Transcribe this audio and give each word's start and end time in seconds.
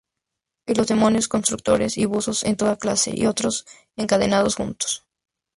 Y 0.65 0.73
los 0.73 0.87
demonios, 0.87 1.27
constructores 1.27 1.95
y 1.99 2.05
buzos 2.07 2.41
de 2.41 2.55
toda 2.55 2.75
clase, 2.75 3.11
y 3.13 3.27
otros, 3.27 3.67
encadenados 3.95 4.55
juntos. 4.55 5.05